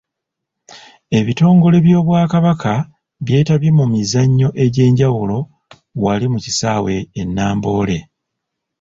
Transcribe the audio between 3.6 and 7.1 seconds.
mu mizannyo egyenjawulo wali mu kisaawe